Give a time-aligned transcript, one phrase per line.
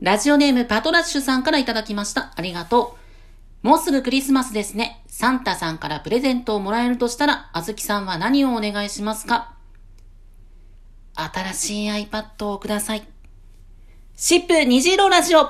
[0.00, 2.32] ラジオネームパトラッシュさんからいただきました。
[2.36, 2.96] ありがと
[3.64, 3.66] う。
[3.66, 5.02] もうすぐクリスマスですね。
[5.08, 9.56] サンタさんからプレゼントをもらえるとしたら、あずきさんは何をお願いしますか？
[11.14, 13.08] 新しい iPad をください。
[14.14, 15.48] シップ虹色ラジオ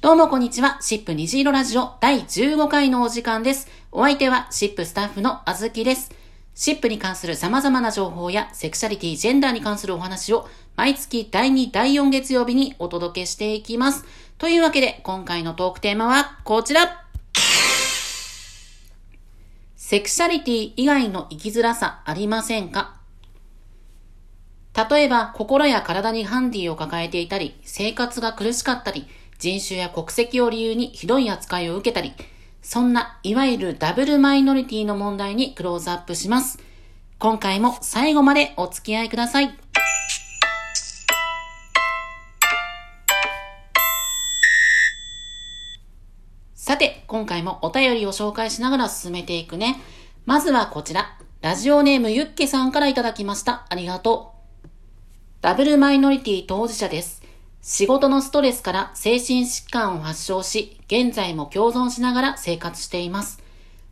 [0.00, 0.78] どうもこんにちは。
[0.80, 3.68] シップ虹色ラジオ第15回のお時間です。
[3.92, 6.10] お相手はシップスタッフのあずきです。
[6.62, 14.04] シップに関する様々な情報やセクシャリティ、ジェンダーに関するお話を毎月第2、第4月曜日にお届けしていきます。
[14.38, 17.04] というわけで今回のトークテーマはこちら
[19.74, 22.94] セクシャリティ以外の生きづらさありませんか？
[24.88, 29.08] 例えば心や体にハンディを抱えていたり、生活が苦しかったり、
[29.40, 32.12] 人種や国籍を理由にひどい扱いを受けたり、
[32.62, 36.60] そんないわゆるダブルマイノリティの問題にクローズアップします。
[37.18, 39.58] 今回も最後までお付き合いください。
[46.54, 49.80] さて、今回もお便りを紹介しながら進めていくね。
[50.24, 51.18] まずはこちら。
[51.40, 53.66] ラジオネームゆっけさんからいただきました。
[53.68, 54.34] ありがと
[54.64, 54.68] う。
[55.40, 57.21] ダブルマイノリティ当事者です。
[57.64, 63.40] 仕事のストレスから精神疾患を発症し、現在も共存しながら生活しています。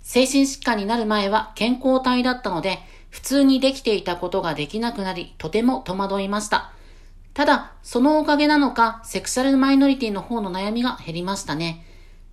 [0.00, 2.78] 精神疾患になる前は健康体だったので、
[3.10, 6.72] 普通にできていたことができなくなり、とても戸惑いました。
[7.34, 11.84] ただ、そのおかげなのか、セクシャルマイノリティの方の悩みが減りましたね。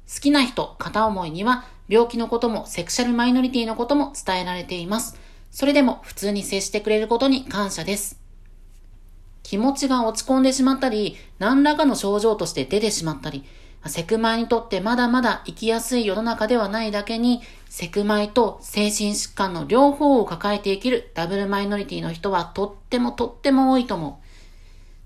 [0.08, 5.20] 好きな人、片思いには、病気のこともセクシャルマイノリティのことも伝えられています。
[5.52, 8.25] それでも普通に接してくれることに感謝です。
[9.46, 13.44] 気持ちが落ち込んでしまったり、何らかの症状として出てしまったり、
[13.86, 24.26] セクマイにとってまだまだ生きやすい世の中ではないだけに、セクマイと精神疾患の両方を抱えて生きるダブルマイノリティの人はとってもとっても多いと思う。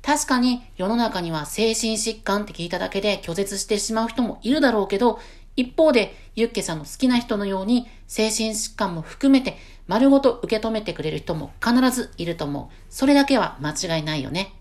[0.01, 5.19] 確かに世の中には精神疾患って聞いただけで拒絶してしまう人もいるだろうけど、
[5.59, 12.75] 一方でユッケさんの好きな人のように精神疾患も含めて丸ごと受け止めてくれる人も必ずいると思う。
[12.89, 14.53] それだけは間違いないよね。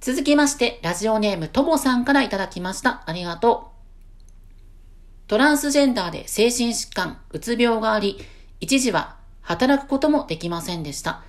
[0.00, 3.02] 続きまして、ラジオネームともさんからいただきました。
[3.06, 5.28] ありがとう。
[5.28, 8.18] トランスジェンダーで精神疾患、うつ病があり、
[8.60, 11.22] 一時は働くこともできませんでした。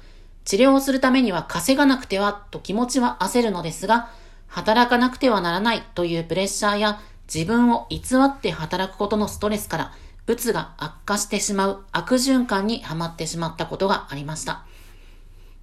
[0.46, 4.10] 治療をするためには稼がなくてはと気持ちは焦るのですが、
[4.48, 7.02] 働かなくてはならないというプレッシャーや
[7.34, 9.94] 自分を偽って働くことのストレスから
[10.26, 14.66] うつが悪化してしまう悪循環にはまってしまったことがありました。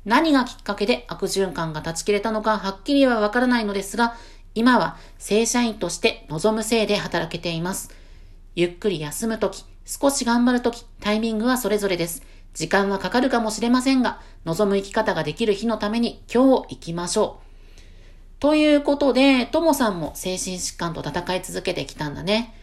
[0.05, 4.17] 何がきっかけで悪循環が断ち切れたのかはっきりはわからないのですが、
[4.55, 7.91] 今は正社員として望むせいで働けています。
[8.55, 12.23] ゆっくり休むとき、少し頑張るとき、タイミングはそれぞれです。
[12.55, 17.46] 時間はかかるかもしれませんが、望む生き方ができる日のために今日を生きましょう。
[18.39, 22.55] ということで、ともさんも精神疾患と戦い続けてきたんだね。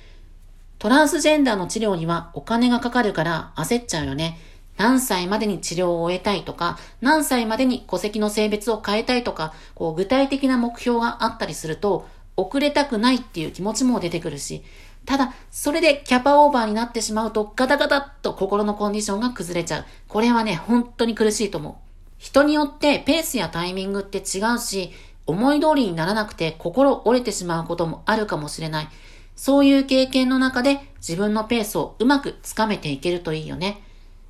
[0.77, 4.37] トランスジェンダーの治療にはお金がかかるから焦っちゃうよね。
[4.77, 14.63] 何歳までに治療を終えたいとか、何歳までに戸籍の性別を変えたいとか、こう具体的な目標があったりすると、遅れたくないっていう気持ちも出てくるし、
[15.05, 19.85] ただ、それでキャパオーバーになってしまうとガタガタっと心のコンディションが崩れちゃう。
[20.07, 21.75] これはね、本当に苦しいと思う。
[22.17, 24.91] 人によってペースやタイミングって違うし、
[25.25, 28.89] 思い通りにならなくて心折れてしまうこともあるかもしれない。
[29.35, 33.81] そういう経験の中で自分のペースをうまくつかめていけるといいよね。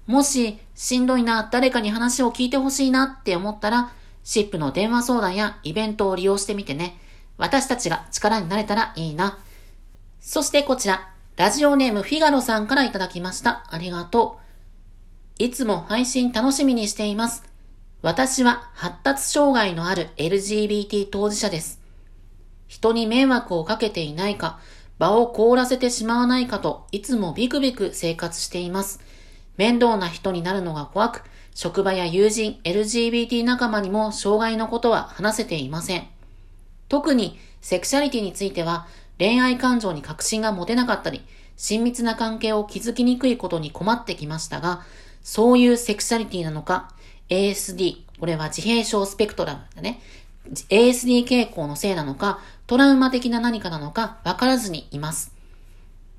[0.05, 3.91] もし、しんどいな、誰かに話を聞いてほしいなって思ったら、
[4.23, 6.97] シップの電話相談やイベントを利用してみてね。
[7.37, 9.39] 私たちが力になれたらいいな。
[10.19, 13.65] そしてこちら、ラジオネームフィガロさんからいただきました。
[13.69, 14.39] ありがと
[15.39, 15.43] う。
[15.43, 17.52] いつも配信楽しみにしています。
[18.03, 21.79] 私は発達障害のある LGBT 当事者です。
[22.67, 24.59] 人に迷惑をかけていないか、
[24.99, 28.99] 場を凍らせてしまわないかといつもビクビク生活しています。
[29.55, 31.23] 面倒な人になるのが怖く、
[31.55, 36.05] 職場や友人、LGBT 仲間にも障害のことは話せていません。
[36.89, 38.85] 特にセクシャリティについては
[39.17, 41.21] 恋愛感情に確信が持てなかったり、
[41.55, 44.81] 親密な関係を築きにくいことに困ってきましたが、
[45.21, 46.89] そういうセクシャリティなのか、
[47.33, 50.01] ASD、これは自閉症スペクトラムだね。
[50.69, 55.33] ASD 傾向のせいなのか、トラウマ的な何かなのか分からずにいます。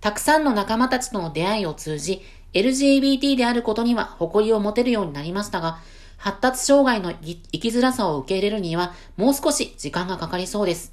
[0.00, 2.22] たくさんの仲間たちとの出会いを通じ、
[2.52, 5.78] LGBT であることには誇りを持てるようになりましたが、
[6.16, 10.92] 発達障害の生きづらさを受け入れるにはもう少し時間がかかりそうです。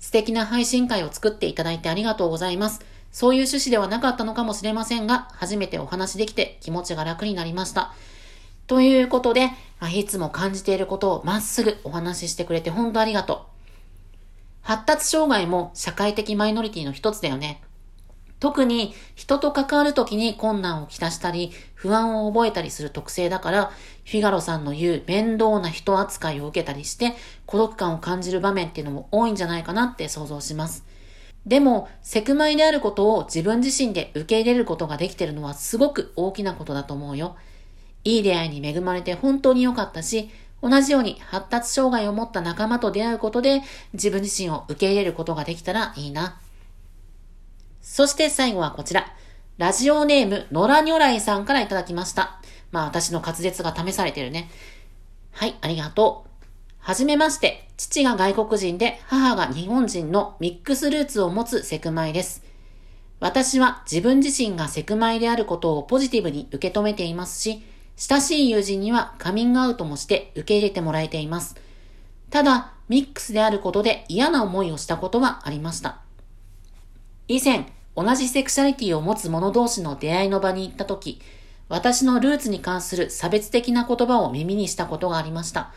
[0.00, 2.80] 素敵な配信会を作っていただいてありがとうございます。
[3.12, 7.92] そういう趣旨ではなかったのかもしれませんが、初めてお話できて気持ちが楽になりました。
[8.66, 9.50] ということで、
[9.94, 13.38] いつも感じていることをまっすぐお話ししてくれて本当ありがとう。
[14.62, 17.62] 発達障害も社会的マイノリティの一つだよね。
[18.38, 23.72] 特に人と関わるときに困難をきたしたり、不安を覚えたりする特性だから、
[24.04, 27.14] フィガロさんの言う面倒な人扱いを受けたりして、
[27.46, 30.84] 孤独感を感じる場面っていうのも多いんじゃないかなって想像します。
[31.46, 37.36] でも、セクマイであることを自分自身で受け入れることができているのはすごく大きなことだと思うよ。
[38.04, 40.30] いい出会いに恵まれて本当に良かったし、
[40.62, 43.62] 同じように発達障害を持った仲間と出会うことで
[43.94, 46.40] 自分自身を受け入れることができたらいいな。
[47.80, 49.14] そして最後はこちら。
[49.58, 52.40] ラジオネーム、野良如来さんからいただきました。
[52.70, 54.50] まあ私の滑舌が試されてるね。
[55.32, 56.30] はい、ありがとう。
[56.78, 62.42] はじめまして、父が外国人で母が日本人のミックスルーツを持つセクマイです。
[63.20, 67.62] 私は自分自身がセクマイであることをポジティブに受け止めていますし、
[67.96, 71.56] 親しい友人にはカミングアウトもして受け入れてもらえています。
[72.30, 76.00] ただ、ミックスであることで嫌な思いをしたことはありました。
[77.28, 81.20] 以前、同じセクシャリティを持つ者同士の出会いの場に行った時、
[81.68, 85.72] 私のルーツに関する差別的な言葉を耳にしたことがありました。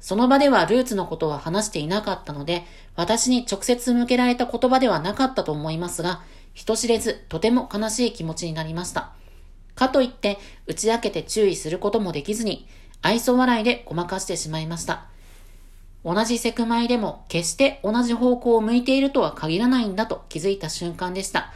[0.00, 2.64] その場ではルーツのことは話していなかったので、
[2.96, 6.22] 私に直接向けられた言葉ではなかったと思いますが、
[6.54, 9.12] 人知れずとても悲しい気持ちになりました。
[9.78, 12.66] かといって、打ち明けて注意することもできずに、
[13.00, 15.06] 愛想笑いでごまかしてしまいました。
[16.04, 21.52] 同じセクマイでも決して同じ方向を向いているとは限らないんだと気づいた瞬間でした。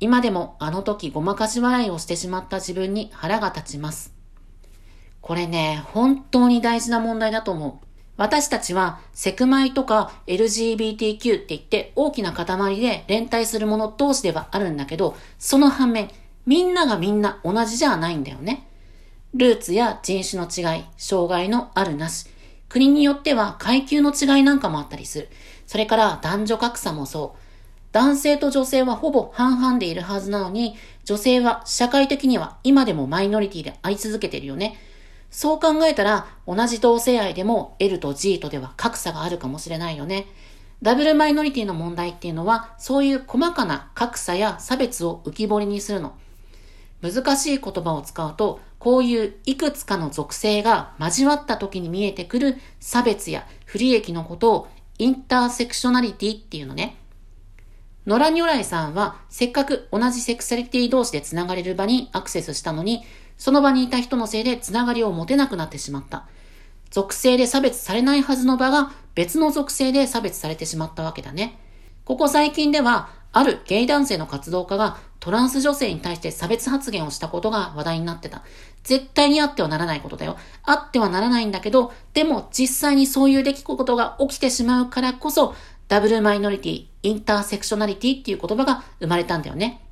[0.00, 4.14] 今でもあの時ごまかし笑いをしてしまった自分に腹が立ちます。
[5.20, 7.86] これね、本当に大事な問題だと思う。
[8.16, 16.10] 私たちはセクマイとか LGBTQ って言って大きな塊で連帯するもの同士ではあるんだけど、その反面、
[16.46, 18.66] みんながみんな同じじゃないんだよね。
[19.34, 22.26] ルーツや人種の違い、障害のあるなし、
[22.68, 25.28] 国によっては階級の違いなんかもあったりする。
[25.66, 27.38] それから男女格差もそう。
[27.92, 34.76] 男性と女性はほぼ半々でいるはずなのに、女性は社会的には今でもマイノリティで会い続けてるよね。
[35.30, 40.26] そう考えたら、同じ同性愛でも L と G とでは格差があるかもしれないよね。
[40.82, 46.14] ダブルマイノリティの問題っていうのは、そういう細かな格差や差別を浮き彫りにするの。
[47.02, 54.68] 難しい言葉を使うと、こういういくつかの属性が交わった時に見えてくる差別や不利益のことを
[54.98, 56.96] インターセクショナリティっていうのね。
[58.06, 63.04] 野良如来さんはせっかく同じセクシャリティ同士で繋がれる場にアクセスしたのに、
[63.36, 66.26] その場にいた人のせいでつながりを持てなくなってしまった。
[66.90, 71.58] 属性で差別されないはずの場が別の属性で差別されてしまったわけだね。
[72.04, 78.42] ここ最近では、あるゲイ男性の活動家がトランス女性に対して差別発言をしたことが話題になってた。
[78.82, 80.36] 絶対にあってはならないことだよ。
[80.64, 85.54] あってはならないんだけど、でも実際にそういう出来事が起きてしまうからこそ、
[85.88, 89.84] ダブルマイノリティ、インターセクショナリティっていう言葉が生まれたんだよね。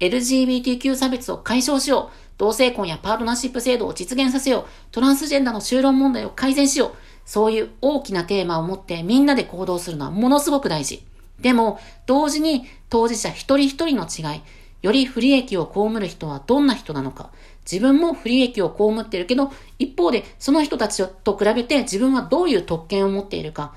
[0.00, 2.16] LGBTQ 差別を解消しよう。
[2.38, 4.64] 同性婚やパートナーシップ制度を実現させよう。
[4.90, 6.92] トランスジェンダーの就労問題を改善しよう。
[7.24, 11.02] そういう大きなテーマを持ってみんなで行動するのはものすごく大事。
[11.40, 14.40] でも、同時に当事者一人一人の違い、
[14.82, 17.30] より不利益を被る人はどんな人なのか。
[17.70, 23.74] 自分も不利益を被ってるけど、一方でその人たちと比べて自分はどういう特権を持っているか。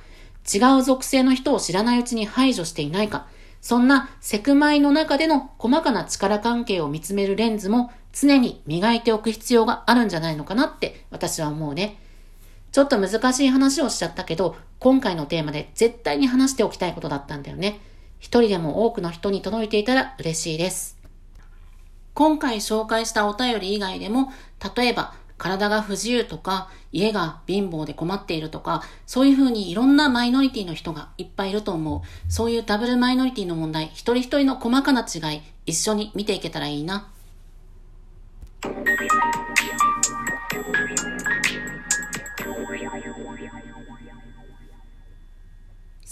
[0.51, 3.27] 違う属性の人を知らないうちに排除していないか。
[3.62, 11.98] そんなセクマイの中での細かな力関係を見つめるレンズも常に磨いておく必要があるんじゃないのかなって私は思うね。
[12.71, 17.79] ちょっと難しい話をしちゃったけど、今回のテーマで絶対に話しておきたいことだったんだよね。
[18.19, 20.97] 一人でも多くの人に届いていたら嬉しいです。
[22.13, 24.31] 今回紹介したお便り以外でも、
[24.75, 32.31] 例えば体が不自由とか、家が貧乏で困っているとか、そういうふうにいろんなマイノリティの人がいっぱいいると思う。
[32.31, 37.09] そういうダブルマイノリティの問題、一人一人の細かな違い、一緒に見ていけたらいいな。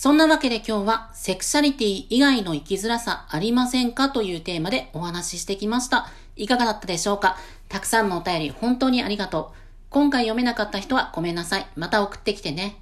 [0.07, 6.07] そんなわけで今日はセクシャリティ以外の生きづらさありませんかというテーマでお話ししてきました。
[6.37, 7.35] いかがだったでしょうか？
[7.67, 9.57] たくさんのお便り本当にありがとう。
[9.89, 11.67] 今回読めなかった人はごめんなさい。
[11.75, 12.77] また送ってきてね。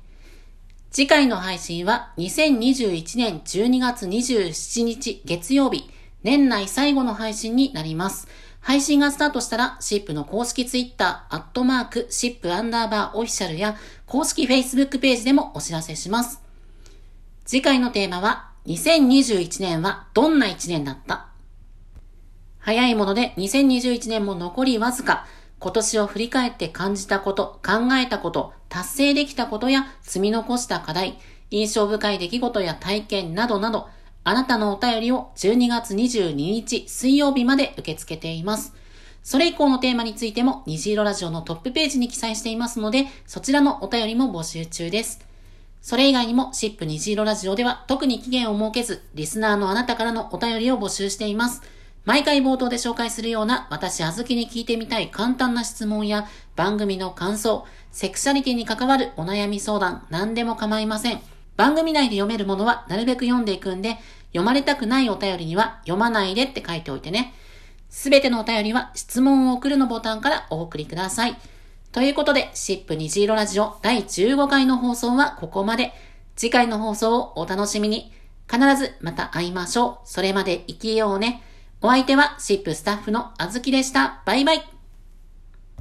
[0.92, 5.90] 次回の配信は2021年12月27日月曜日、
[6.22, 8.28] 年内最後の配信になります。
[8.60, 16.45] 配信がスタートしたら、シップの公式ツイッター、アットマーク、シップアンダーバーオフィシャルや、公式 Facebook ページでもお知らせします。
[17.46, 21.28] 次回のテーマは、2021年はどんな1年だった？
[22.58, 25.28] 早いもので2021年も残りわずか、
[25.60, 31.20] 今年を振り返って感じたこと、考えたこと、達成できたことや積み残した課題、
[31.52, 33.90] 印象深い出来事や体験などなど、
[34.24, 38.74] あなたのお便りを12月22日水曜日まで受け付けています。
[39.22, 45.20] それ以降のテーマについても虹色ラジオのトップページに記載していますので、そちらのお便りも募集中です。
[45.86, 51.62] それ以外にも、シップ虹色ラジオでは特に期限を設けず、リスナーのあなたからのお便りを募集しています。
[52.06, 61.22] 毎回冒頭で紹介するような私あずきに聞いてみたい簡単な質問や番組の感想、セクシャリティに関わるお悩み相談、何でも構いません。
[61.56, 64.00] 番組内で読めるものはなるべく読んでいくんで、
[64.30, 67.36] 読まれたくないお便りには読まないでって書いておいてね。
[67.92, 71.38] すべてのお便りは質問を送るのボタンからお送りください。
[71.96, 75.94] ということで、シップ虹色ラジオ第15回の放送はここまで。
[76.36, 78.12] 次回の放送をお楽しみに。
[78.52, 79.98] 必ずまた会いましょう。
[80.04, 81.42] それまで生きようね。
[81.82, 84.22] お相手はシップスタッフのあずきでした。
[84.26, 84.75] バイバイ。